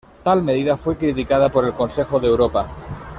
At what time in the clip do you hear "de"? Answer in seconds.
2.19-2.25